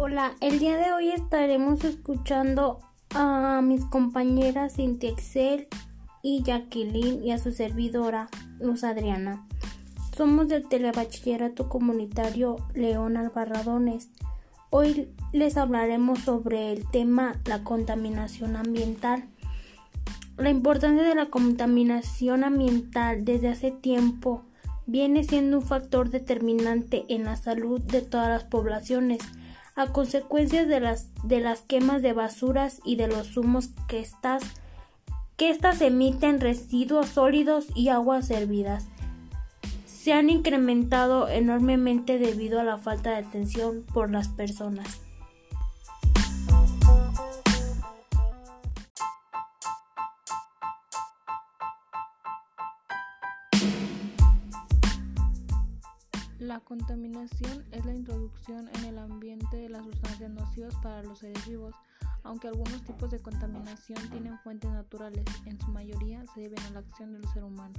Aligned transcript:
Hola, 0.00 0.36
el 0.40 0.60
día 0.60 0.76
de 0.76 0.92
hoy 0.92 1.08
estaremos 1.08 1.82
escuchando 1.82 2.78
a 3.16 3.60
mis 3.64 3.84
compañeras 3.84 4.76
Cintia 4.76 5.10
Excel 5.10 5.66
y 6.22 6.44
Jacqueline 6.44 7.24
y 7.24 7.32
a 7.32 7.38
su 7.38 7.50
servidora 7.50 8.28
Luz 8.60 8.84
Adriana. 8.84 9.44
Somos 10.16 10.46
del 10.46 10.68
Telebachillerato 10.68 11.68
Comunitario 11.68 12.58
León 12.74 13.16
Albarradones. 13.16 14.10
Hoy 14.70 15.08
les 15.32 15.56
hablaremos 15.56 16.20
sobre 16.20 16.70
el 16.70 16.88
tema 16.88 17.34
la 17.46 17.64
contaminación 17.64 18.54
ambiental. 18.54 19.24
La 20.36 20.50
importancia 20.50 21.02
de 21.02 21.16
la 21.16 21.26
contaminación 21.26 22.44
ambiental 22.44 23.24
desde 23.24 23.48
hace 23.48 23.72
tiempo 23.72 24.44
viene 24.86 25.24
siendo 25.24 25.58
un 25.58 25.64
factor 25.64 26.08
determinante 26.08 27.04
en 27.08 27.24
la 27.24 27.34
salud 27.34 27.80
de 27.80 28.00
todas 28.00 28.28
las 28.28 28.44
poblaciones 28.44 29.18
a 29.78 29.92
consecuencia 29.92 30.66
de 30.66 30.80
las, 30.80 31.06
de 31.22 31.38
las 31.38 31.60
quemas 31.60 32.02
de 32.02 32.12
basuras 32.12 32.80
y 32.84 32.96
de 32.96 33.06
los 33.06 33.36
humos 33.36 33.70
que 33.86 34.00
estas, 34.00 34.42
que 35.36 35.50
estas 35.50 35.80
emiten 35.82 36.40
residuos 36.40 37.06
sólidos 37.10 37.66
y 37.76 37.88
aguas 37.88 38.28
hervidas. 38.30 38.88
Se 39.86 40.12
han 40.12 40.30
incrementado 40.30 41.28
enormemente 41.28 42.18
debido 42.18 42.58
a 42.58 42.64
la 42.64 42.76
falta 42.76 43.10
de 43.10 43.18
atención 43.18 43.84
por 43.94 44.10
las 44.10 44.26
personas. 44.26 45.00
La 56.48 56.60
contaminación 56.60 57.66
es 57.72 57.84
la 57.84 57.92
introducción 57.92 58.70
en 58.76 58.84
el 58.86 58.98
ambiente 58.98 59.54
de 59.58 59.68
las 59.68 59.84
sustancias 59.84 60.30
nocivas 60.30 60.74
para 60.82 61.02
los 61.02 61.18
seres 61.18 61.46
vivos, 61.46 61.74
aunque 62.22 62.48
algunos 62.48 62.82
tipos 62.84 63.10
de 63.10 63.18
contaminación 63.18 63.98
tienen 64.08 64.38
fuentes 64.38 64.70
naturales, 64.70 65.26
en 65.44 65.60
su 65.60 65.70
mayoría 65.70 66.24
se 66.32 66.40
deben 66.40 66.58
a 66.60 66.70
la 66.70 66.78
acción 66.78 67.12
del 67.12 67.28
ser 67.34 67.44
humano. 67.44 67.74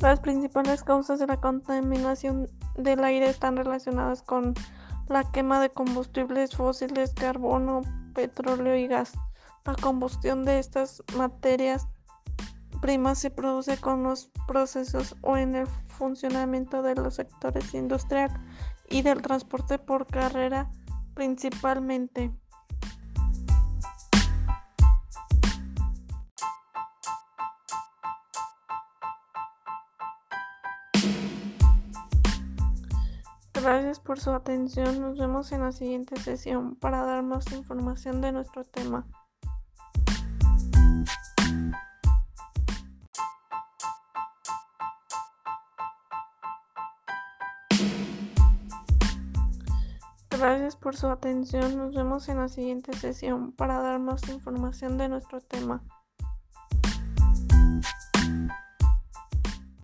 Las 0.00 0.18
principales 0.20 0.82
causas 0.82 1.18
de 1.18 1.26
la 1.26 1.38
contaminación 1.38 2.48
del 2.78 3.04
aire 3.04 3.28
están 3.28 3.58
relacionadas 3.58 4.22
con 4.22 4.54
la 5.10 5.30
quema 5.30 5.60
de 5.60 5.70
combustibles 5.70 6.54
fósiles, 6.56 7.12
carbono, 7.14 7.82
petróleo 8.14 8.76
y 8.76 8.86
gas. 8.86 9.12
La 9.66 9.74
combustión 9.74 10.44
de 10.44 10.60
estas 10.60 11.02
materias 11.16 11.88
primas 12.80 13.18
se 13.18 13.30
produce 13.30 13.76
con 13.76 14.04
los 14.04 14.30
procesos 14.46 15.16
o 15.22 15.36
en 15.36 15.56
el 15.56 15.66
funcionamiento 15.88 16.82
de 16.82 16.94
los 16.94 17.16
sectores 17.16 17.74
industrial 17.74 18.30
y 18.88 19.02
del 19.02 19.20
transporte 19.20 19.78
por 19.78 20.06
carrera 20.06 20.70
principalmente. 21.14 22.32
Gracias 33.62 34.00
por 34.00 34.18
su 34.18 34.30
atención. 34.30 35.02
Nos 35.02 35.18
vemos 35.18 35.52
en 35.52 35.60
la 35.60 35.72
siguiente 35.72 36.18
sesión 36.18 36.76
para 36.76 37.04
dar 37.04 37.22
más 37.22 37.52
información 37.52 38.22
de 38.22 38.32
nuestro 38.32 38.64
tema. 38.64 39.06
Gracias 50.30 50.76
por 50.76 50.96
su 50.96 51.08
atención. 51.08 51.76
Nos 51.76 51.94
vemos 51.94 52.30
en 52.30 52.38
la 52.38 52.48
siguiente 52.48 52.94
sesión 52.96 53.52
para 53.52 53.78
dar 53.80 53.98
más 53.98 54.26
información 54.30 54.96
de 54.96 55.10
nuestro 55.10 55.42
tema. 55.42 55.82